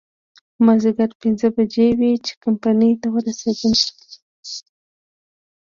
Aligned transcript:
مازديګر 0.65 1.09
پينځه 1.21 1.47
بجې 1.55 1.87
وې 1.99 2.11
چې 2.25 2.33
کمپنۍ 2.43 2.91
ته 3.01 3.07
ورسېدو. 3.11 3.71